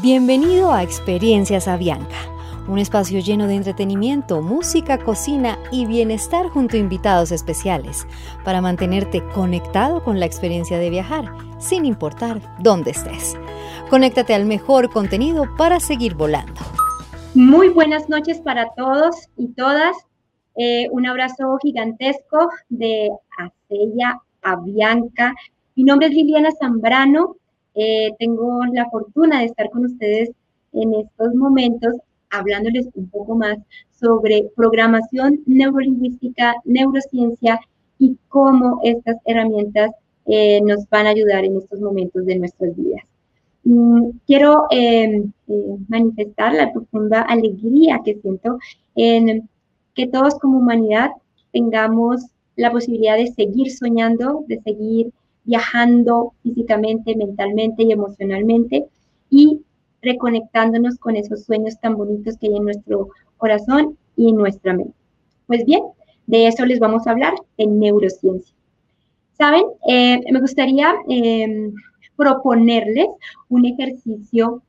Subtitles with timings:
[0.00, 2.14] Bienvenido a Experiencias Avianca,
[2.68, 8.06] un espacio lleno de entretenimiento, música, cocina y bienestar junto a invitados especiales
[8.44, 13.36] para mantenerte conectado con la experiencia de viajar, sin importar dónde estés.
[13.90, 16.60] Conéctate al mejor contenido para seguir volando.
[17.34, 19.96] Muy buenas noches para todos y todas.
[20.54, 25.34] Eh, un abrazo gigantesco de Acella Avianca.
[25.74, 27.34] Mi nombre es Liliana Zambrano
[27.78, 30.30] eh, tengo la fortuna de estar con ustedes
[30.72, 31.94] en estos momentos
[32.30, 33.56] hablándoles un poco más
[33.92, 37.60] sobre programación neurolingüística, neurociencia
[37.98, 39.92] y cómo estas herramientas
[40.26, 43.02] eh, nos van a ayudar en estos momentos de nuestras vidas.
[43.64, 48.58] Mm, quiero em, eh, manifestar la profunda alegría que siento
[48.96, 49.48] en
[49.94, 51.10] que todos como humanidad
[51.52, 55.12] tengamos la posibilidad de seguir soñando, de seguir
[55.48, 58.84] viajando físicamente, mentalmente y emocionalmente
[59.30, 59.62] y
[60.02, 63.08] reconectándonos con esos sueños tan bonitos que hay en nuestro
[63.38, 64.94] corazón y en nuestra mente.
[65.46, 65.82] Pues bien,
[66.26, 68.54] de eso les vamos a hablar en neurociencia.
[69.38, 71.72] Saben, eh, me gustaría em,
[72.14, 73.08] proponerles
[73.48, 74.62] un ejercicio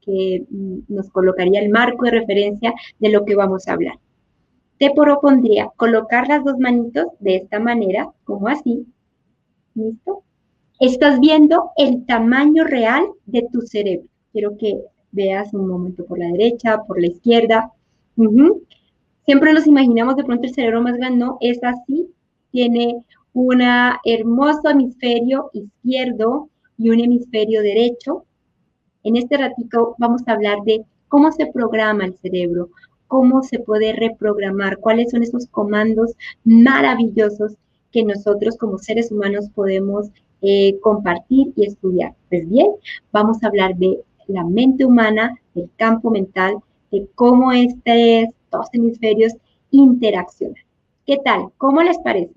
[0.00, 3.98] que mm, nos colocaría el marco de referencia de lo que vamos a hablar.
[4.78, 8.86] Te propondría colocar las dos manitos de esta manera, como así,
[9.76, 10.22] ¿Listo?
[10.80, 14.08] Estás viendo el tamaño real de tu cerebro.
[14.32, 14.80] Quiero que
[15.12, 17.70] veas un momento por la derecha, por la izquierda.
[19.26, 22.08] Siempre nos imaginamos de pronto el cerebro más grande, no, es así.
[22.52, 23.04] Tiene
[23.34, 23.60] un
[24.04, 28.24] hermoso hemisferio izquierdo y un hemisferio derecho.
[29.02, 32.70] En este ratito vamos a hablar de cómo se programa el cerebro,
[33.08, 37.56] cómo se puede reprogramar, cuáles son esos comandos maravillosos
[37.96, 40.10] que nosotros como seres humanos podemos
[40.42, 42.14] eh, compartir y estudiar.
[42.28, 42.72] Pues bien,
[43.10, 46.58] vamos a hablar de la mente humana, del campo mental,
[46.92, 49.32] de cómo estos dos hemisferios
[49.70, 50.62] interaccionan.
[51.06, 51.48] ¿Qué tal?
[51.56, 52.34] ¿Cómo les parece?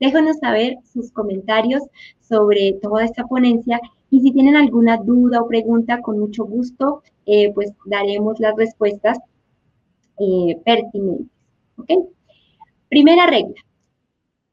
[0.00, 1.82] Déjanos saber sus comentarios
[2.20, 3.80] sobre toda esta ponencia
[4.10, 9.18] y si tienen alguna duda o pregunta, con mucho gusto, eh, pues daremos las respuestas
[10.18, 11.26] eh, pertinentes.
[11.78, 11.90] ¿Ok?
[12.90, 13.54] Primera regla.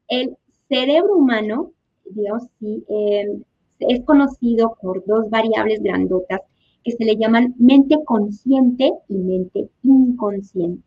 [0.08, 0.37] El
[0.68, 1.72] cerebro humano,
[2.04, 3.42] digamos, sí, em,
[3.80, 6.40] es conocido por dos variables grandotas
[6.84, 10.82] que se le llaman mente consciente y mente inconsciente.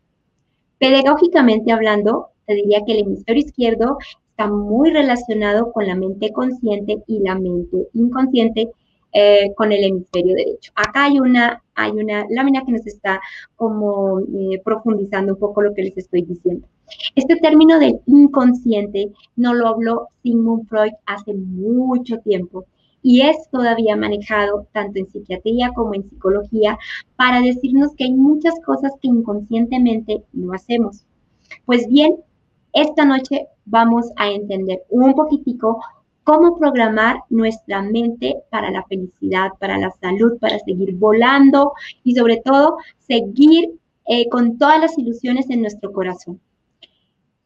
[0.80, 3.98] Pedagógicamente hablando, te diría que el hemisferio izquierdo
[4.30, 8.72] está muy relacionado con la mente consciente y la mente inconsciente
[9.14, 10.72] eh, con el hemisferio derecho.
[10.76, 13.22] Acá hay una, hay una lámina que nos está
[13.56, 16.68] como eh, profundizando un poco lo que les estoy diciendo.
[17.16, 22.66] Este término del inconsciente no lo habló Sigmund Freud hace mucho tiempo
[23.04, 26.78] y es todavía manejado tanto en psiquiatría como en psicología
[27.16, 31.06] para decirnos que hay muchas cosas que inconscientemente no hacemos.
[31.66, 32.18] Pues bien,
[32.74, 35.82] esta noche vamos a entender un poquitico
[36.24, 41.74] cómo programar nuestra mente para la felicidad, para la salud, para seguir volando
[42.04, 43.72] y sobre todo seguir
[44.06, 46.40] eh, con todas las ilusiones en nuestro corazón.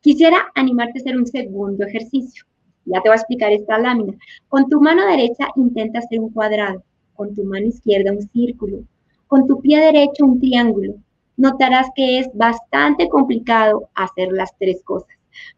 [0.06, 2.46] Quisiera animarte a hacer un segundo ejercicio.
[2.86, 4.14] Ya te voy a explicar esta lámina.
[4.50, 6.84] Con tu mano derecha intenta hacer un cuadrado,
[7.16, 8.84] con tu mano izquierda un círculo,
[9.26, 10.94] con tu pie derecho un triángulo.
[11.38, 15.10] Notarás que es bastante complicado hacer las tres cosas.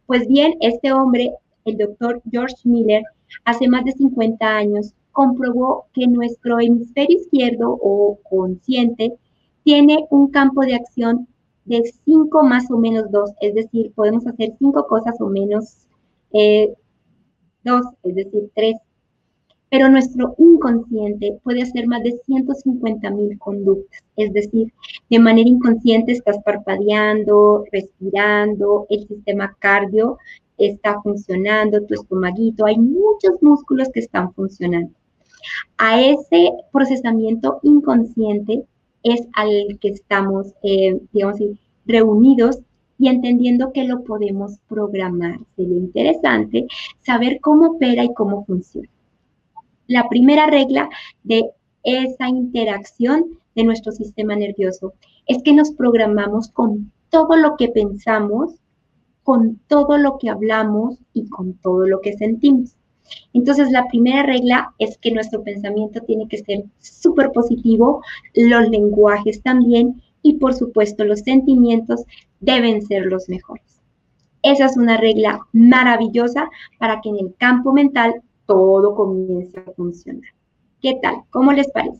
[0.06, 1.34] Pues bien, este hombre,
[1.66, 3.03] el doctor George Miller,
[3.44, 9.13] hace más de 50 años comprobó que nuestro hemisferio izquierdo o consciente
[9.63, 11.28] tiene un campo de acción
[11.68, 15.88] de 5 más o menos 2, es decir, podemos hacer 5 cosas o menos
[16.32, 16.74] 2, eh,
[18.04, 18.78] es decir, 3.
[19.70, 24.72] Pero nuestro inconsciente puede hacer más de 150 mil conductas, es decir,
[25.10, 30.18] de manera inconsciente estás parpadeando, respirando, el sistema cardio
[30.58, 34.94] está funcionando, tu estomaguito, hay muchos músculos que están funcionando.
[35.78, 38.66] A ese procesamiento inconsciente
[39.13, 41.39] es al que estamos, eh, digamos
[41.86, 42.59] reunidos
[42.98, 45.39] y entendiendo que lo podemos programar.
[45.56, 46.68] Sería interesante
[47.01, 48.89] saber cómo opera y cómo funciona.
[49.88, 50.89] La primera regla
[51.24, 51.50] de
[51.83, 54.94] esa interacción de nuestro sistema nervioso
[55.25, 58.56] es que nos programamos con todo lo que pensamos,
[59.24, 62.76] con todo lo que hablamos y con todo lo que sentimos.
[63.33, 68.01] Entonces, la primera regla es que nuestro pensamiento tiene que ser súper positivo,
[68.33, 72.04] los lenguajes también y por supuesto los sentimientos
[72.39, 73.81] deben ser los mejores.
[74.44, 76.50] Esa es una regla maravillosa
[76.80, 80.30] para que en el campo mental todo comience a funcionar.
[80.81, 81.15] ¿Qué tal?
[81.31, 82.00] ¿Cómo les parece?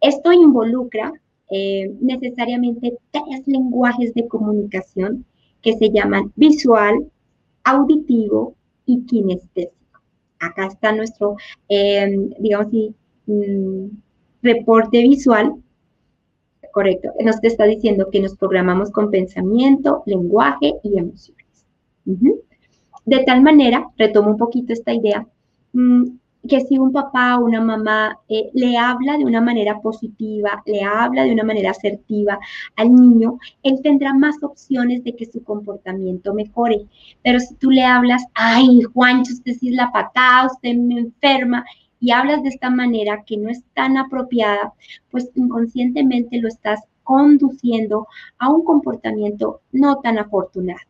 [0.00, 1.12] Esto involucra
[1.50, 5.24] eh, necesariamente tres lenguajes de comunicación
[5.62, 7.10] que se llaman visual,
[7.64, 8.54] auditivo
[8.86, 9.83] y kinestésico.
[10.44, 11.36] Acá está nuestro,
[11.68, 12.94] eh, digamos así,
[13.26, 13.86] mm,
[14.42, 15.54] reporte visual.
[16.72, 21.64] Correcto, nos está diciendo que nos programamos con pensamiento, lenguaje y emociones.
[23.06, 25.26] De tal manera, retomo un poquito esta idea,
[25.72, 26.04] mm,
[26.48, 30.82] que si un papá o una mamá eh, le habla de una manera positiva, le
[30.82, 32.38] habla de una manera asertiva
[32.76, 36.86] al niño, él tendrá más opciones de que su comportamiento mejore.
[37.22, 41.64] Pero si tú le hablas, ay, Juancho, usted sí es la patada, usted me enferma,
[42.00, 44.74] y hablas de esta manera que no es tan apropiada,
[45.10, 48.06] pues inconscientemente lo estás conduciendo
[48.38, 50.80] a un comportamiento no tan afortunado.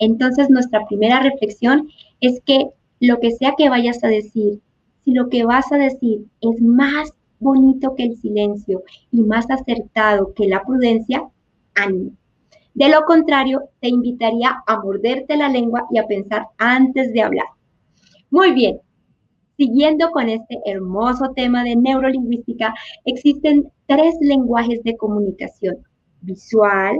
[0.00, 1.88] Entonces, nuestra primera reflexión
[2.20, 4.60] es que lo que sea que vayas a decir,
[5.08, 10.34] si lo que vas a decir es más bonito que el silencio y más acertado
[10.34, 11.26] que la prudencia,
[11.74, 12.10] ánimo.
[12.74, 17.46] De lo contrario, te invitaría a morderte la lengua y a pensar antes de hablar.
[18.28, 18.80] Muy bien,
[19.56, 22.74] siguiendo con este hermoso tema de neurolingüística,
[23.06, 25.78] existen tres lenguajes de comunicación,
[26.20, 26.98] visual,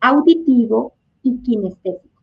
[0.00, 2.22] auditivo y kinestésico,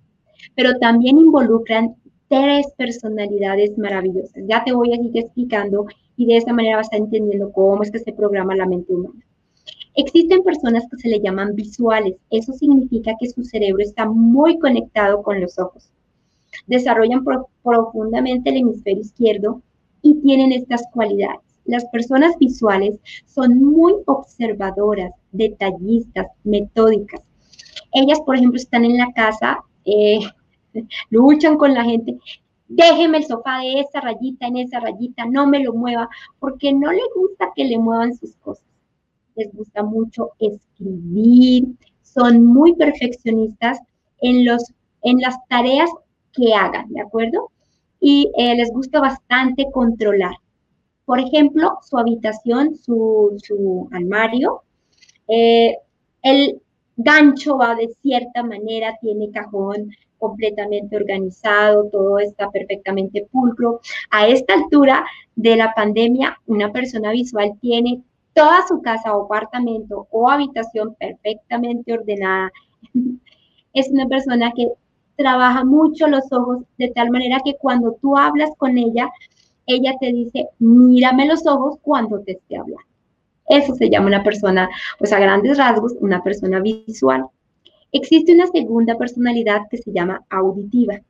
[0.56, 1.96] pero también involucran
[2.30, 4.44] tres personalidades maravillosas.
[4.48, 5.86] Ya te voy a seguir explicando
[6.16, 9.24] y de esta manera vas a entendiendo cómo es que se programa la mente humana.
[9.96, 12.16] Existen personas que se le llaman visuales.
[12.30, 15.90] Eso significa que su cerebro está muy conectado con los ojos.
[16.68, 17.26] Desarrollan
[17.64, 19.62] profundamente el hemisferio izquierdo
[20.02, 21.42] y tienen estas cualidades.
[21.66, 22.96] Las personas visuales
[23.26, 27.22] son muy observadoras, detallistas, metódicas.
[27.94, 30.20] Ellas, por ejemplo, están en la casa, eh,
[31.10, 32.18] luchan con la gente.
[32.68, 36.10] Déjeme el sofá de esa rayita en esa rayita, no me lo mueva,
[36.40, 38.66] porque no le gusta que le muevan sus cosas.
[39.36, 41.66] Les gusta mucho escribir,
[42.02, 43.80] son muy perfeccionistas
[44.20, 45.90] en, los, en las tareas
[46.34, 47.52] que hagan, ¿de acuerdo?
[48.00, 50.36] Y eh, les gusta bastante controlar.
[51.06, 54.64] Por ejemplo, su habitación, su, su armario,
[55.30, 55.78] eh,
[56.22, 56.62] el
[56.98, 63.82] gancho va de cierta manera, tiene cajón completamente organizado, todo está perfectamente pulcro.
[64.12, 65.06] A esta altura
[65.36, 68.02] de la pandemia, una persona visual tiene
[68.34, 72.52] toda su casa o apartamento o habitación perfectamente ordenada.
[73.74, 74.68] es una persona que
[75.16, 79.10] trabaja mucho los ojos de tal manera que cuando tú hablas con ella,
[79.66, 82.86] ella te dice, mírame los ojos cuando te esté hablando.
[83.50, 87.28] Eso se llama una persona, pues a grandes rasgos, una persona visual.
[87.92, 91.02] Existe una segunda personalidad que se llama auditiva.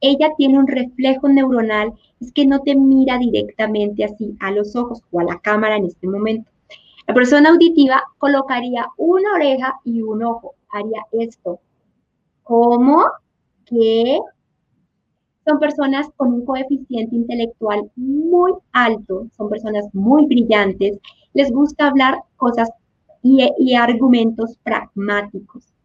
[0.00, 5.02] Ella tiene un reflejo neuronal, es que no te mira directamente así a los ojos
[5.10, 6.50] o a la cámara en este momento.
[7.06, 11.60] La persona auditiva colocaría una oreja y un ojo, haría esto.
[12.42, 13.04] ¿Cómo?
[13.64, 14.18] ¿Qué?
[15.44, 20.98] Son personas con un coeficiente intelectual muy alto, son personas muy brillantes,
[21.34, 22.68] les gusta hablar cosas
[23.22, 25.75] y, argumentos pragmáticos.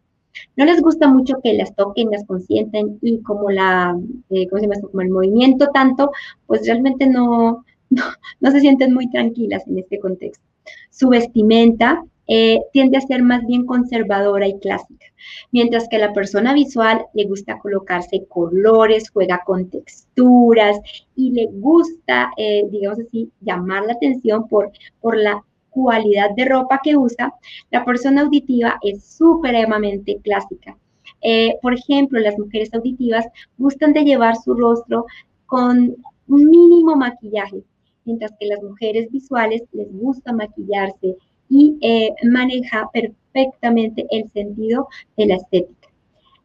[0.56, 3.98] No les gusta mucho que las toquen, las consienten y como la,
[4.30, 4.80] eh, ¿cómo se llama?
[4.80, 6.10] Como el movimiento tanto,
[6.46, 10.44] pues realmente no, no, se sienten muy tranquilas en este contexto.
[10.90, 15.06] Su vestimenta eh, tiende a ser más bien conservadora y clásica,
[15.50, 20.78] mientras que a la persona visual le gusta colocarse colores, juega con texturas
[21.16, 24.70] y le gusta, eh, digamos así, llamar la atención por,
[25.00, 27.34] por la cualidad de ropa que usa,
[27.70, 30.76] la persona auditiva es supremamente clásica.
[31.22, 33.26] Eh, por ejemplo, las mujeres auditivas
[33.58, 35.06] gustan de llevar su rostro
[35.46, 37.62] con mínimo maquillaje,
[38.04, 41.16] mientras que las mujeres visuales les gusta maquillarse
[41.48, 45.88] y eh, maneja perfectamente el sentido de la estética.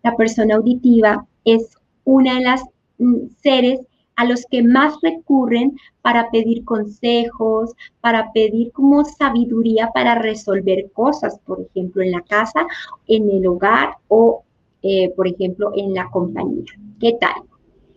[0.04, 2.64] La persona auditiva es una de las
[2.98, 3.80] mm, seres
[4.18, 11.40] a los que más recurren para pedir consejos, para pedir como sabiduría para resolver cosas,
[11.46, 12.66] por ejemplo, en la casa,
[13.08, 14.44] en el hogar o,
[14.82, 16.66] eh, por ejemplo, en la compañía.
[17.00, 17.44] ¿Qué tal?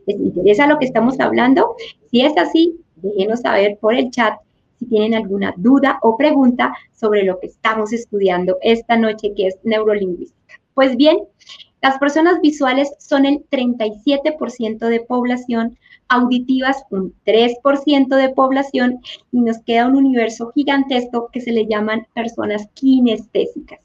[0.06, 1.74] ¿Les interesa lo que estamos hablando?
[2.10, 4.38] Si es así, déjenos saber por el chat
[4.78, 9.58] si tienen alguna duda o pregunta sobre lo que estamos estudiando esta noche, que es
[9.62, 10.60] neurolingüística.
[10.74, 11.18] Pues bien,
[11.82, 15.78] las personas visuales son el 37% de población,
[16.10, 19.00] auditivas un 3% de población
[19.32, 23.80] y nos queda un universo gigantesco que se le llaman personas kinestésicas.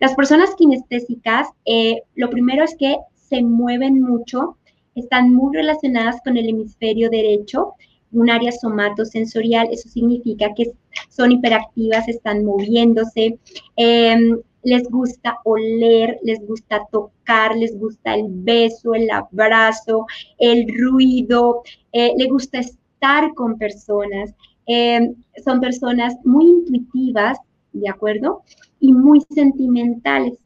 [0.00, 4.56] Las personas kinestésicas, eh, lo primero es que se mueven mucho,
[4.94, 7.74] están muy relacionadas con el hemisferio derecho
[8.12, 10.72] un área somatosensorial, eso significa que
[11.10, 13.38] son hiperactivas, están moviéndose,
[13.76, 20.06] em, les gusta oler, les gusta tocar, les gusta el beso, el abrazo,
[20.38, 24.34] el ruido, eh, les gusta estar con personas.
[24.66, 27.38] Em, son personas muy intuitivas,
[27.72, 28.42] ¿de acuerdo?
[28.80, 30.36] Y muy sentimentales.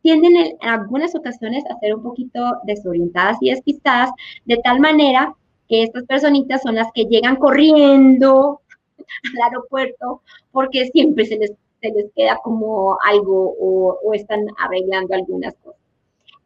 [0.00, 4.10] Tienden en algunas ocasiones a ser un poquito desorientadas y despistadas,
[4.46, 5.34] de tal manera
[5.68, 8.62] que estas personitas son las que llegan corriendo
[9.36, 11.52] al aeropuerto porque siempre se les,
[11.90, 15.80] les queda como algo o, están arreglando algunas cosas.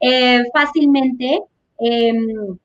[0.01, 1.43] Eh, fácilmente
[1.79, 2.59] em,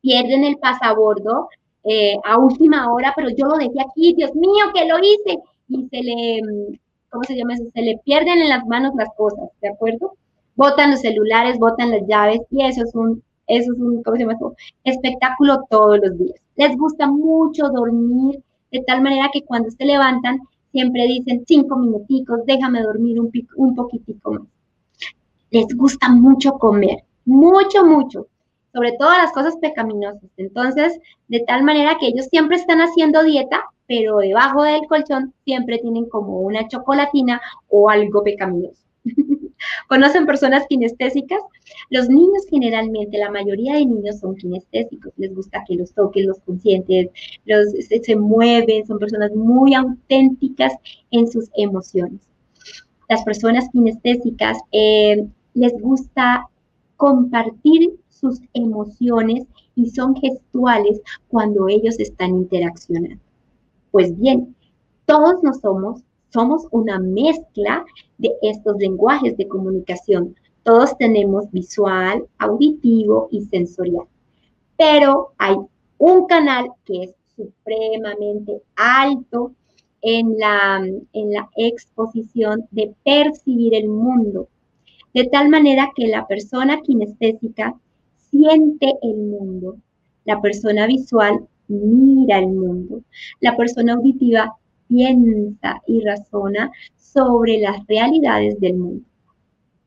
[0.00, 1.48] pierden el pasabordo
[1.84, 5.88] eh, a última hora, pero yo lo dejé aquí, Dios mío, que lo hice, y
[5.88, 6.78] se le,
[7.10, 7.64] ¿cómo se llama eso?
[7.74, 10.14] Se le pierden en las manos las cosas, ¿de acuerdo?
[10.56, 14.24] Botan los celulares, botan las llaves, y eso es un eso es un, ¿cómo se
[14.24, 14.38] llama
[14.84, 16.40] Espectáculo todos los días.
[16.56, 20.40] Les gusta mucho dormir, de tal manera que cuando se levantan,
[20.76, 24.42] siempre dicen cinco minuticos, déjame dormir un, poquitico más.
[25.50, 28.26] Les gusta mucho comer, mucho, mucho,
[28.74, 30.28] sobre todo las cosas pecaminosas.
[30.36, 35.78] Entonces, de tal manera que ellos siempre están haciendo dieta, pero debajo del colchón siempre
[35.78, 38.82] tienen como una chocolatina o algo pecaminoso.
[39.88, 41.40] ¿Conocen personas kinestésicas?
[41.90, 46.40] Los niños generalmente, la mayoría de niños son kinestésicos, les gusta que los toquen, los
[46.40, 47.08] conscientes,
[47.44, 50.74] los, se, mueven, son personas muy auténticas
[51.10, 52.20] en sus emociones.
[53.08, 56.48] Las personas kinestésicas eh, les gusta
[56.96, 59.44] compartir sus emociones
[59.74, 63.22] y son gestuales cuando ellos están interaccionando.
[63.90, 64.56] Pues bien,
[65.04, 66.02] todos no somos
[66.36, 67.82] somos una mezcla
[68.18, 70.36] de estos lenguajes de comunicación.
[70.64, 74.04] Todos tenemos visual, auditivo y sensorial.
[74.76, 75.56] Pero hay
[75.96, 79.52] un canal que es supremamente alto
[80.02, 84.48] en la, en la exposición de percibir el mundo,
[85.14, 87.74] de tal manera que la persona kinestésica
[88.30, 89.78] siente el mundo,
[90.26, 93.00] la persona visual mira el mundo,
[93.40, 94.54] la persona auditiva
[94.88, 99.04] piensa y razona sobre las realidades del mundo.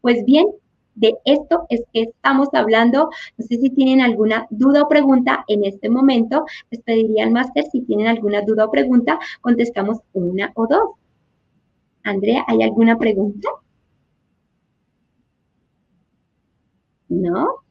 [0.02, 0.48] Pues bien,
[0.96, 3.10] de esto es que estamos hablando.
[3.38, 6.46] No sé si tienen alguna duda o pregunta en este momento.
[6.72, 10.90] Les pediría al máster si tienen alguna duda o pregunta, contestamos una o dos.
[12.04, 13.50] Andrea, ¿hay alguna pregunta?
[17.08, 17.64] ¿No?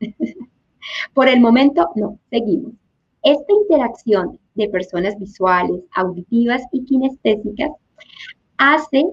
[1.14, 2.18] Por el momento, no.
[2.30, 2.72] Seguimos.
[3.22, 7.70] Esta interacción de personas visuales, auditivas y kinestésicas
[8.58, 9.06] hace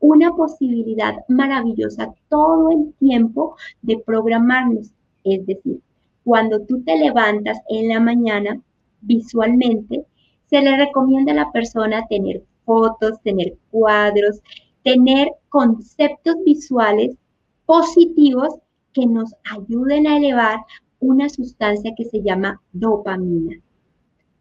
[0.00, 4.90] una posibilidad maravillosa todo el tiempo de programarnos.
[5.24, 5.80] Es decir,
[6.24, 8.60] cuando tú te levantas en la mañana,
[9.02, 10.04] visualmente,
[10.48, 14.40] se le recomienda a la persona tener fotos, tener cuadros,
[14.82, 17.14] tener conceptos visuales
[17.66, 18.54] positivos
[18.92, 20.60] que nos ayuden a elevar
[20.98, 23.56] una sustancia que se llama dopamina.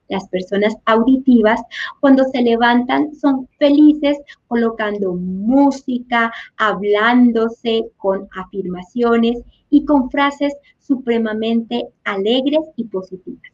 [0.09, 1.61] Las personas auditivas,
[1.99, 9.39] cuando se levantan, son felices colocando música, hablándose con afirmaciones
[9.69, 13.51] y con frases supremamente alegres y positivas.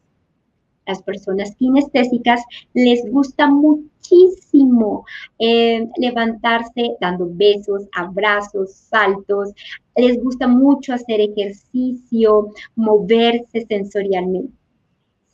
[0.86, 2.40] Las personas kinestésicas
[2.72, 5.04] les gusta muchísimo
[5.38, 9.52] eh, levantarse dando besos, abrazos, saltos.
[9.96, 14.52] Les gusta mucho hacer ejercicio, moverse sensorialmente.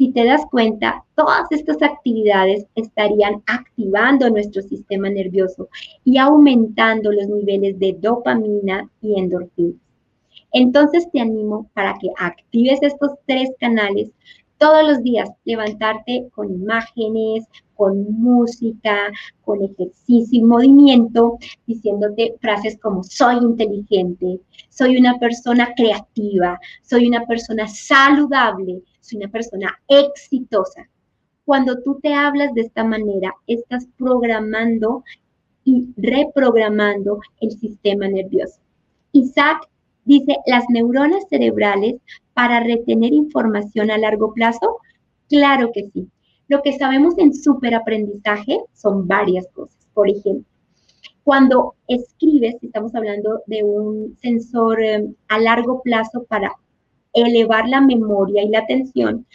[0.03, 5.69] Si te das cuenta, todas estas actividades estarían activando nuestro sistema nervioso
[6.05, 9.81] y aumentando los niveles de dopamina y endorfinas.
[10.51, 14.11] Entonces te animo para que actives estos tres canales
[14.59, 17.45] todos los días levantarte con imágenes,
[17.77, 19.09] con música,
[19.45, 27.25] con ejercicio y movimiento, diciéndote frases como soy inteligente, soy una persona creativa, soy una
[27.25, 30.89] persona saludable, soy una persona exitosa.
[31.45, 35.05] Cuando tú te hablas de esta manera, estás programando
[35.65, 38.61] y reprogramando el sistema nervioso.
[39.13, 39.69] Isaac
[40.05, 41.97] dice, las neuronas cerebrales
[42.35, 44.79] para retener información a largo plazo?
[45.29, 46.09] Claro que sí.
[46.49, 49.87] Lo que sabemos en superaprendizaje son varias cosas.
[49.95, 50.45] Por ejemplo,
[51.25, 56.53] cuando escribes, estamos hablando de un sensor eh, a largo plazo para
[57.12, 59.26] elevar la memoria y la atención,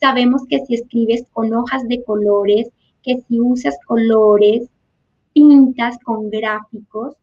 [0.00, 2.68] sabemos que si escribes con hojas de colores,
[3.02, 4.68] que si usas colores,
[5.32, 7.16] pintas con gráficos,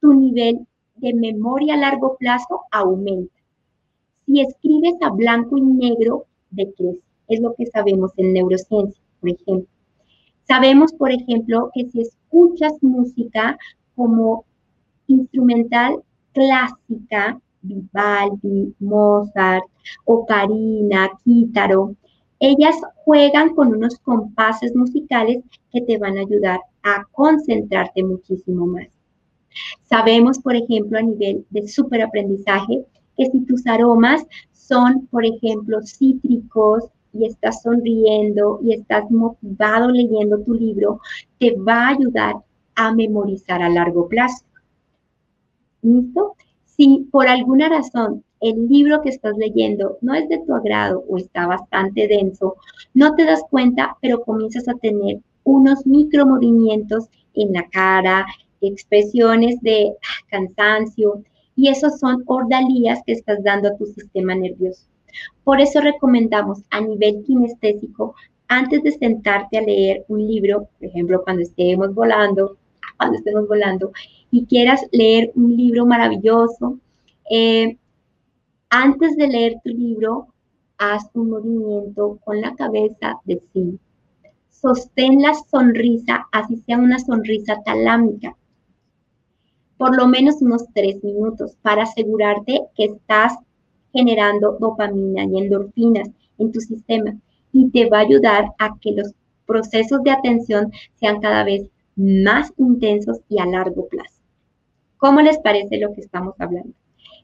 [0.00, 0.66] tu nivel
[0.96, 3.40] de memoria a largo plazo aumenta
[4.30, 7.00] si escribes a blanco y negro, decrece.
[7.26, 9.68] es lo que sabemos en neurociencia, por ejemplo.
[10.46, 13.58] Sabemos, por ejemplo, que si escuchas música
[13.96, 14.44] como
[15.08, 16.02] instrumental
[16.32, 19.64] clásica, Vivaldi, Mozart,
[20.04, 21.94] Ocarina, Quítaro,
[22.38, 28.88] ellas juegan con unos compases musicales que te van a ayudar a concentrarte muchísimo más.
[29.82, 32.84] Sabemos, por ejemplo, a nivel de superaprendizaje,
[33.16, 40.40] que si tus aromas son, por ejemplo, cítricos y estás sonriendo y estás motivado leyendo
[40.42, 41.00] tu libro,
[41.38, 42.36] te va a ayudar
[42.76, 44.44] a memorizar a largo plazo.
[45.82, 46.36] ¿Listo?
[46.80, 51.18] Si por alguna razón el libro que estás leyendo no es de tu agrado o
[51.18, 52.56] está bastante denso,
[52.94, 58.24] no te das cuenta, pero comienzas a tener unos micromovimientos en la cara,
[58.62, 59.92] expresiones de
[60.30, 61.22] cansancio,
[61.54, 64.86] y esos son ordalías que estás dando a tu sistema nervioso.
[65.44, 68.14] Por eso recomendamos a nivel kinestésico,
[68.48, 72.56] antes de sentarte a leer un libro, por ejemplo, cuando estemos volando,
[72.96, 73.92] cuando estemos volando,
[74.30, 76.78] y quieras leer un libro maravilloso,
[77.30, 77.76] eh,
[78.68, 80.28] antes de leer tu libro,
[80.78, 83.78] haz un movimiento con la cabeza de sí.
[84.50, 88.36] Sostén la sonrisa, así sea una sonrisa talámica
[89.80, 93.32] por lo menos unos tres minutos para asegurarte que estás
[93.94, 97.16] generando dopamina y endorfinas en tu sistema
[97.50, 99.14] y te va a ayudar a que los
[99.46, 104.19] procesos de atención sean cada vez más intensos y a largo plazo.
[105.00, 106.72] ¿Cómo les parece lo que estamos hablando?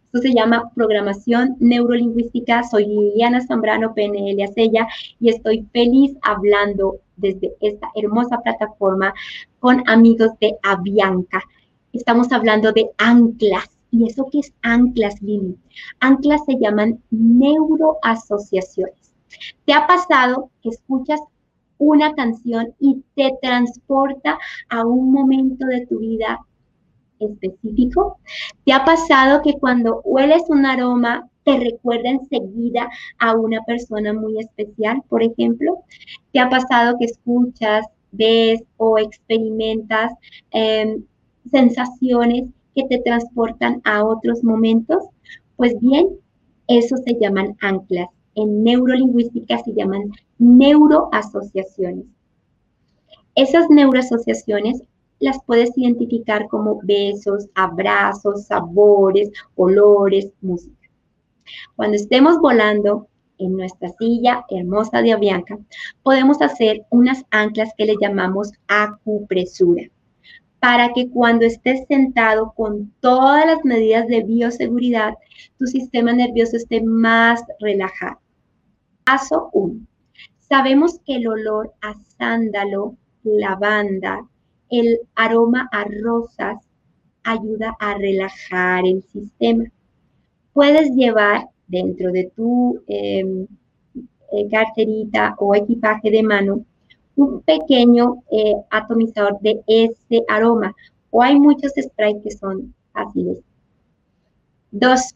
[0.06, 2.64] Esto se llama programación neurolingüística.
[2.64, 4.88] Soy Liliana Zambrano, PNL Acella,
[5.20, 9.14] y estoy feliz hablando desde esta hermosa plataforma
[9.60, 11.40] con amigos de Avianca
[11.96, 13.70] estamos hablando de anclas.
[13.90, 15.56] ¿Y eso qué es anclas, Lili?
[16.00, 19.12] Anclas se llaman neuroasociaciones.
[19.64, 21.20] ¿Te ha pasado que escuchas
[21.78, 26.40] una canción y te transporta a un momento de tu vida
[27.20, 28.18] específico?
[28.64, 34.38] ¿Te ha pasado que cuando hueles un aroma te recuerda enseguida a una persona muy
[34.38, 35.84] especial, por ejemplo?
[36.32, 40.12] ¿Te ha pasado que escuchas, ves o experimentas
[40.50, 41.04] em,
[41.50, 45.04] sensaciones que te transportan a otros momentos?
[45.56, 46.08] Pues bien,
[46.68, 48.08] eso se llaman anclas.
[48.34, 52.06] En neurolingüística se llaman neuroasociaciones.
[53.34, 54.82] Esas neuroasociaciones
[55.20, 60.88] las puedes identificar como besos, abrazos, sabores, olores, música.
[61.74, 65.58] Cuando estemos volando en nuestra silla hermosa de Avianca,
[66.02, 69.90] podemos hacer unas anclas que le llamamos acupresura
[70.66, 75.14] para que cuando estés sentado con todas las medidas de bioseguridad,
[75.58, 78.18] tu sistema nervioso esté más relajado.
[79.04, 79.86] Paso 1.
[80.40, 84.26] Sabemos que el olor a sándalo, lavanda,
[84.70, 86.58] el aroma a rosas
[87.24, 89.64] ayuda a relajar el sistema.
[90.52, 93.46] Puedes llevar dentro de tu em,
[94.32, 96.64] eh, carterita o equipaje de mano
[97.16, 100.74] un pequeño eh, atomizador de ese aroma.
[101.10, 103.38] O hay muchos sprays que son fáciles.
[104.70, 105.14] Dos,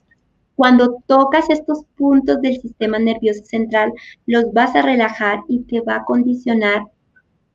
[0.56, 3.92] cuando tocas estos puntos del sistema nervioso central,
[4.26, 6.84] los vas a relajar y te va a condicionar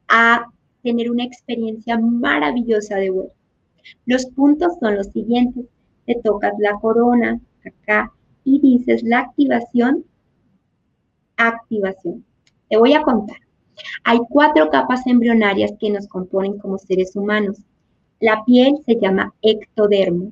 [0.07, 0.45] a
[0.85, 3.31] tener una experiencia maravillosa de vuelo.
[4.05, 5.65] Los puntos son los siguientes.
[6.05, 10.05] Te tocas la corona acá y dices la activación,
[11.37, 12.23] activación.
[12.69, 13.37] Te voy a contar.
[14.03, 17.57] Hay cuatro capas embrionarias que nos componen como seres humanos.
[18.19, 20.31] La piel se llama ectodermo.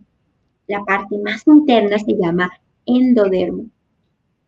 [0.68, 2.52] La parte más interna se llama
[2.86, 3.66] endodermo.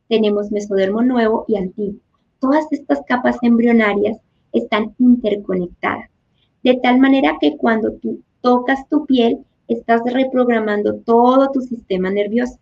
[0.08, 2.00] Tenemos mesodermo nuevo y antiguo.
[2.40, 4.20] Todas estas capas embrionarias
[4.56, 6.10] están interconectadas.
[6.64, 12.58] De tal manera que cuando tú tocas tu piel, estás reprogramando todo tu sistema nervioso.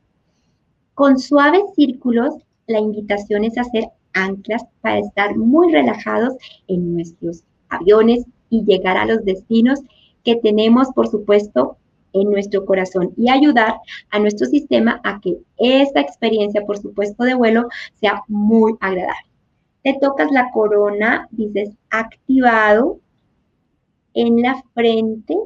[0.94, 2.36] Con suaves círculos,
[2.68, 6.34] la invitación es hacer anclas para estar muy relajados
[6.68, 9.82] en nuestros aviones y llegar a los destinos
[10.24, 11.78] que tenemos, por supuesto,
[12.14, 13.76] en nuestro corazón y ayudar
[14.12, 17.68] a nuestro sistema a que esta experiencia, por supuesto, de vuelo
[18.00, 19.33] sea muy agradable.
[19.84, 23.00] Te tocas la corona, dices activado
[24.14, 25.38] en la frente,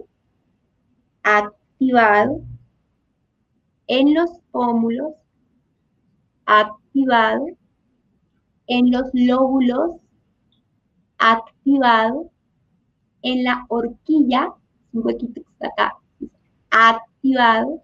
[1.24, 2.42] activado
[3.88, 5.14] en los pómulos,
[6.46, 7.48] activado
[8.68, 10.02] en los lóbulos
[11.18, 12.32] activado,
[13.22, 14.54] en la horquilla,
[14.94, 15.98] un huequito que está acá,
[16.70, 17.84] activado,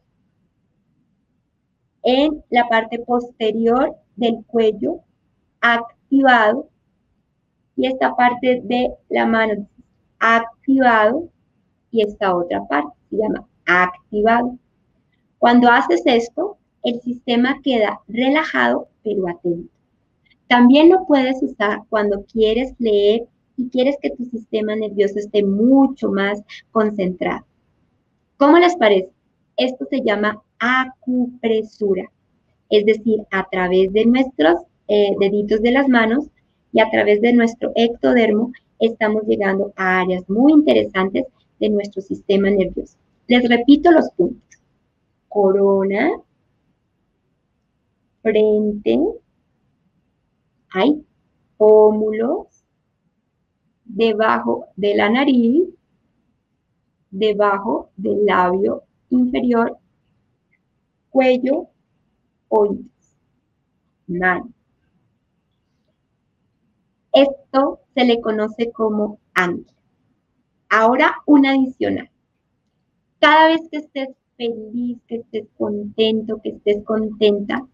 [2.04, 5.00] en la parte posterior del cuello,
[5.62, 6.70] activado activado
[7.76, 9.68] y esta parte de la mano
[10.20, 11.30] activado
[11.92, 14.58] y esta otra parte se llama activado.
[15.40, 19.74] Cuando haces esto, el sistema queda relajado pero atento.
[20.48, 23.24] También lo puedes usar cuando quieres leer
[23.58, 27.46] y quieres que tu sistema nervioso esté mucho más concentrado.
[28.38, 29.10] ¿Cómo les parece?
[29.58, 32.12] Esto se llama acupresura,
[32.70, 34.60] es decir, a través de nuestros
[34.96, 36.28] eh, deditos de las manos
[36.72, 41.26] y a través de nuestro ectodermo estamos llegando a áreas muy interesantes
[41.60, 42.96] de nuestro sistema nervioso.
[43.26, 44.60] Les repito los puntos.
[45.30, 46.12] Corona,
[48.22, 49.00] frente,
[50.70, 51.04] hay
[51.58, 52.46] pómulos,
[53.84, 55.70] debajo de la nariz,
[57.10, 59.76] debajo del labio inferior,
[61.10, 61.70] cuello,
[62.50, 62.86] oídos,
[64.06, 64.54] mano.
[67.14, 69.74] Esto se le conoce como ancla.
[70.70, 72.10] Ahora un adicional.
[73.20, 77.66] Cada vez que estés feliz, que estés contento, que estés contenta,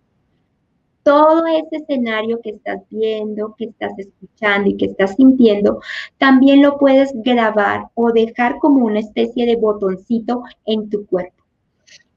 [1.04, 5.80] todo ese escenario que estás viendo, que estás escuchando y que estás sintiendo,
[6.18, 11.39] también lo puedes grabar o dejar como una especie de botoncito en tu cuerpo.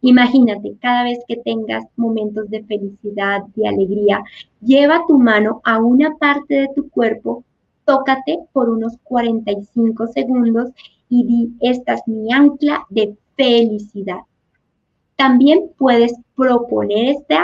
[0.05, 4.25] Imagínate, cada vez que tengas momentos de felicidad, de alegría,
[4.61, 7.45] lleva tu mano a una parte de tu cuerpo,
[7.85, 10.71] tócate por unos 45 segundos
[11.09, 14.19] y di, esta es mi ancla de felicidad.
[15.15, 17.37] También puedes proponer este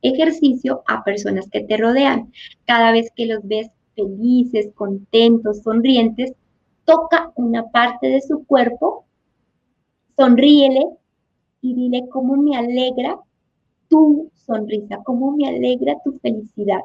[0.00, 2.32] ejercicio a personas que te rodean.
[2.64, 6.32] Cada vez que los ves felices, contentos, sonrientes,
[6.86, 9.04] toca una parte de su cuerpo,
[10.16, 10.86] sonríele
[11.66, 13.18] y dile cómo me alegra
[13.88, 16.80] tu sonrisa, cómo me alegra tu felicidad.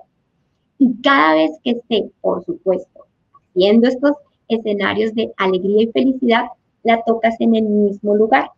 [0.80, 4.13] Y cada vez que esté, por supuesto, haciendo estos
[4.48, 6.46] escenarios de alegría y felicidad,
[6.84, 8.50] la tocas en el mismo lugar.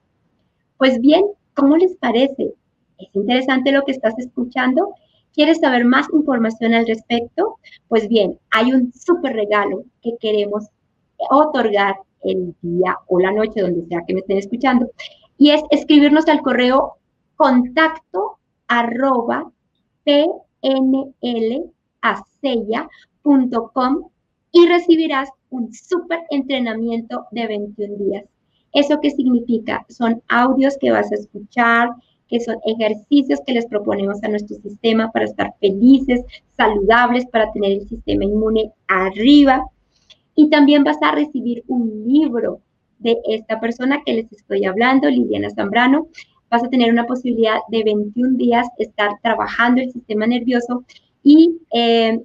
[0.78, 2.54] Pues bien, ¿cómo les parece?
[2.98, 4.96] ¿Es interesante lo que estás escuchando?
[5.34, 7.58] ¿Quieres saber más información al respecto?
[7.90, 10.68] Pues bien, hay un súper regalo que queremos
[11.30, 14.90] otorgar el día o la noche, donde sea que me estén escuchando
[15.38, 16.98] y es escribirnos al correo
[17.36, 19.52] contacto arroba
[24.52, 28.26] y recibirás un súper entrenamiento de 21 días.
[28.72, 29.86] ¿Eso qué significa?
[29.89, 31.89] Son audios que vas a escuchar,
[32.28, 36.22] que son ejercicios que les proponemos a nuestro sistema para estar felices,
[36.58, 39.63] saludables, para tener el sistema inmune arriba.
[40.36, 42.60] Y también vas a recibir un libro
[43.04, 46.08] de esta persona que les estoy hablando, Liliana Zambrano.
[46.50, 50.84] Vas a tener una posibilidad de 21 días estar trabajando el sistema nervioso
[51.24, 52.20] y eh,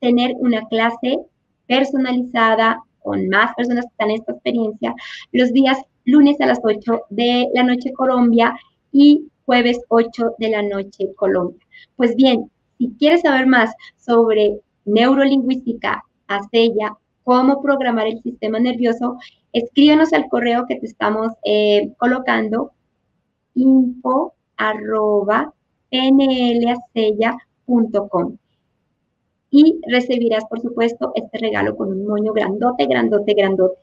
[0.00, 1.18] tener una clase
[1.66, 4.94] personalizada con más personas que están en esta experiencia
[5.32, 8.54] los días lunes a las 8 de la noche Colombia
[8.92, 11.60] y jueves 8 de la noche Colombia.
[11.96, 19.18] Pues bien, si quieres saber más sobre neurolingüística, ACELLA, cómo programar el sistema nervioso,
[19.54, 22.72] escríbenos al correo que te estamos eh, colocando,
[23.54, 25.54] info arroba
[29.50, 33.78] y recibirás, por supuesto, este regalo con un moño grandote, grandote, grandote.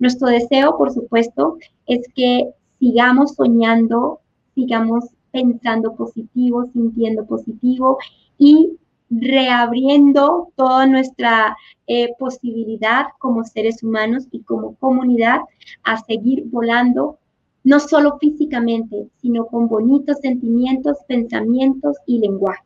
[0.00, 2.48] Nuestro deseo, por supuesto, es que
[2.80, 4.20] sigamos soñando,
[4.56, 7.98] sigamos pensando positivo, sintiendo positivo
[8.36, 8.76] y
[9.20, 15.40] reabriendo toda nuestra eh, posibilidad como seres humanos y como comunidad
[15.82, 17.18] a seguir volando,
[17.64, 22.64] no solo físicamente, sino con bonitos sentimientos, pensamientos y lenguaje.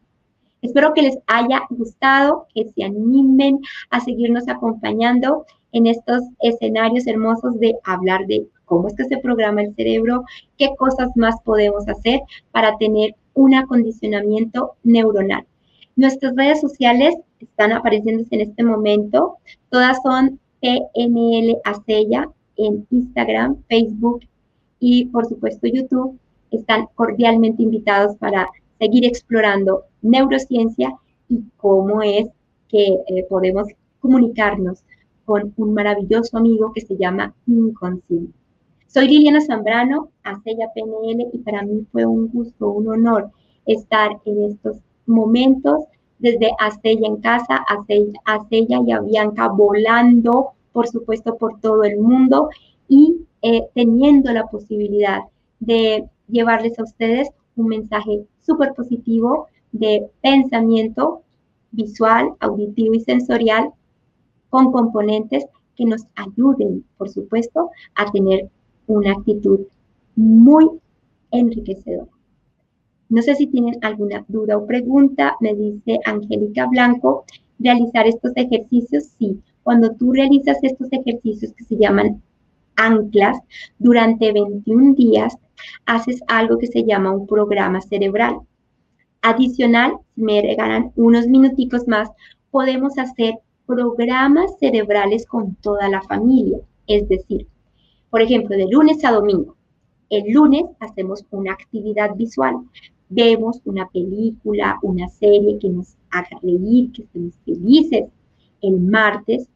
[0.62, 7.58] Espero que les haya gustado, que se animen a seguirnos acompañando en estos escenarios hermosos
[7.58, 10.24] de hablar de cómo es que se programa el cerebro,
[10.56, 12.20] qué cosas más podemos hacer
[12.52, 15.46] para tener un acondicionamiento neuronal.
[15.96, 19.38] Nuestras redes sociales están apareciendo en este momento.
[19.70, 22.28] Todas son PNL Acella
[22.58, 24.20] en Instagram, Facebook
[24.78, 26.18] y por supuesto YouTube.
[26.50, 28.46] Están cordialmente invitados para
[28.78, 30.94] seguir explorando neurociencia
[31.30, 32.26] y cómo es
[32.68, 33.66] que eh, podemos
[34.00, 34.82] comunicarnos
[35.24, 38.34] con un maravilloso amigo que se llama Inconsciente.
[38.86, 43.30] Soy Liliana Zambrano, Acella PNL, y para mí fue un gusto, un honor
[43.64, 45.84] estar en estos momentos
[46.18, 52.48] desde Acella en casa, Acella, y a Bianca volando, por supuesto, por todo el mundo
[52.88, 55.20] y eh, teniendo la posibilidad
[55.60, 61.22] de llevarles a ustedes un mensaje súper positivo de pensamiento
[61.70, 63.70] visual, auditivo y sensorial
[64.50, 68.48] con componentes que nos ayuden, por supuesto, a tener
[68.86, 69.60] una actitud
[70.14, 70.70] muy
[71.30, 72.15] enriquecedora.
[73.08, 77.24] No sé si tienen alguna duda o pregunta, me dice Angélica Blanco,
[77.58, 79.40] realizar estos ejercicios, sí.
[79.62, 82.22] Cuando tú realizas estos ejercicios que se llaman
[82.76, 83.38] anclas,
[83.78, 85.36] durante 21 días
[85.86, 88.40] haces algo que se llama un programa cerebral.
[89.22, 92.10] Adicional, si me regalan unos minuticos más,
[92.50, 93.34] podemos hacer
[93.66, 96.58] programas cerebrales con toda la familia.
[96.86, 97.46] Es decir,
[98.10, 99.56] por ejemplo, de lunes a domingo.
[100.08, 102.56] El lunes hacemos una actividad visual.
[103.08, 108.04] Vemos una película, una serie que nos haga reír, que estemos felices.
[108.62, 109.48] El martes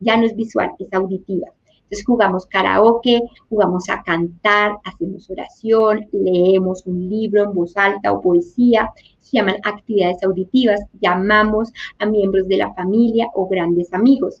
[0.00, 1.48] ya no es visual, es auditiva.
[1.90, 8.20] Entonces jugamos karaoke, jugamos a cantar, hacemos oración, leemos un libro en voz alta o
[8.20, 14.40] poesía, se llaman actividades auditivas, llamamos a miembros de la familia o grandes amigos.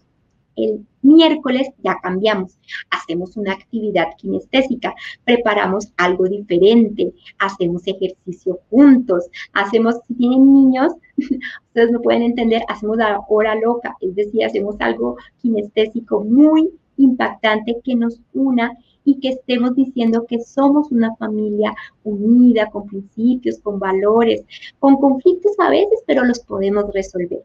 [0.56, 2.58] El miércoles ya cambiamos,
[2.90, 11.90] hacemos una actividad kinestésica, preparamos algo diferente, hacemos ejercicio juntos, hacemos, si tienen niños, ustedes
[11.90, 17.94] no pueden entender, hacemos la hora loca, es decir, hacemos algo kinestésico muy impactante que
[17.94, 18.72] nos una
[19.04, 24.44] y que estemos diciendo que somos una familia unida, con principios, con valores,
[24.78, 27.42] con conflictos a veces, pero los podemos resolver.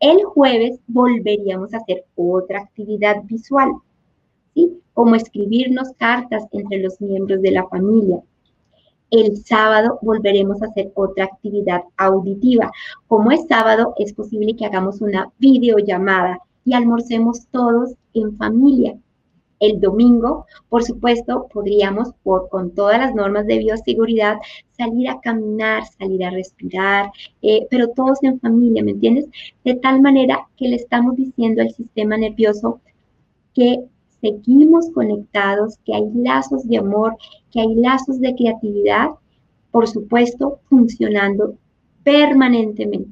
[0.00, 3.72] El jueves volveríamos a hacer otra actividad visual.
[4.94, 8.20] Como escribirnos cartas entre los miembros de la familia.
[9.10, 12.70] El sábado volveremos a hacer otra actividad auditiva.
[13.06, 18.96] Como es sábado, es posible que hagamos una videollamada y almorcemos todos en familia.
[19.60, 24.38] El domingo, por supuesto, podríamos, por, con todas las normas de bioseguridad,
[24.76, 27.10] salir a caminar, salir a respirar,
[27.42, 29.26] eh, pero todos en familia, ¿me entiendes?
[29.64, 32.80] De tal manera que le estamos diciendo al sistema nervioso
[33.54, 33.84] que
[34.20, 37.16] seguimos conectados, que hay lazos de amor,
[37.50, 39.10] que hay lazos de creatividad,
[39.70, 41.56] por supuesto, funcionando
[42.04, 43.10] permanentemente.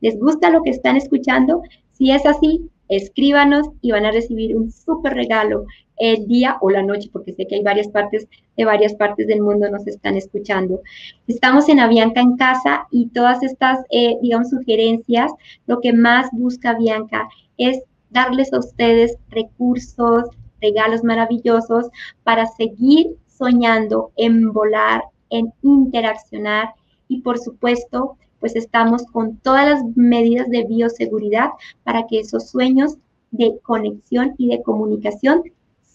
[0.00, 1.62] ¿Les gusta lo que están escuchando?
[1.92, 5.64] Si es así, escríbanos y van a recibir un súper regalo
[5.96, 8.26] el día o la noche, porque sé que hay varias partes
[8.56, 10.80] de varias partes del mundo nos están escuchando.
[11.26, 15.32] Estamos en Avianca en casa y todas estas, eh, digamos, sugerencias,
[15.66, 20.24] lo que más busca Bianca es darles a ustedes recursos,
[20.60, 21.88] regalos maravillosos
[22.24, 26.74] para seguir soñando en volar, en interaccionar
[27.08, 31.50] y por supuesto pues estamos con todas las medidas de bioseguridad
[31.84, 32.98] para que esos sueños
[33.30, 35.44] de conexión y de comunicación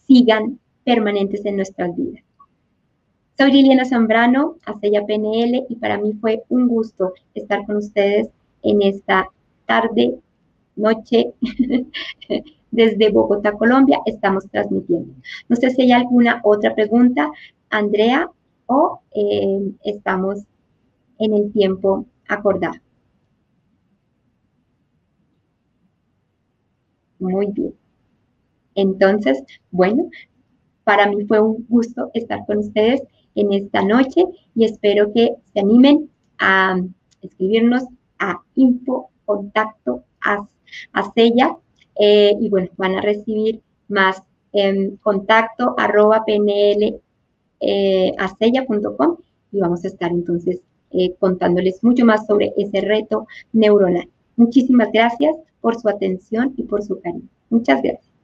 [0.08, 2.24] sigan permanentes en nuestras vidas.
[3.38, 8.30] Soy Liliana Zambrano, Acella PNL, y para mí fue un gusto estar con ustedes
[8.64, 9.30] en esta
[9.66, 10.18] tarde,
[10.78, 11.34] noche,
[12.72, 15.14] desde Bogotá, Colombia, estamos transmitiendo.
[15.50, 17.30] No sé si hay alguna otra pregunta,
[17.70, 18.32] Andrea,
[18.68, 20.40] o eh, estamos
[21.20, 22.82] en el tiempo acordar.
[27.20, 27.74] Muy bien.
[28.76, 30.10] Entonces, bueno,
[30.84, 33.02] para mí fue un gusto estar con ustedes
[33.36, 36.10] en esta noche y espero que se animen
[36.40, 36.80] a
[37.22, 37.84] escribirnos
[38.20, 40.48] a info contacto a,
[40.94, 41.58] a sella
[42.00, 44.22] eh, y bueno, van a recibir más
[44.54, 47.02] en contacto arroba pnl
[47.60, 48.14] eh,
[49.52, 54.10] y vamos a estar entonces eh, contándoles mucho más sobre ese reto neuronal.
[54.36, 57.28] Muchísimas gracias por su atención y por su cariño.
[57.50, 58.17] Muchas gracias.